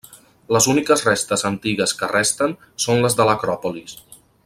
Les 0.55 0.67
úniques 0.71 1.03
restes 1.09 1.45
antigues 1.51 1.95
que 2.01 2.09
resten 2.15 2.57
són 2.87 3.07
les 3.07 3.19
de 3.21 3.29
l'acròpolis. 3.31 3.99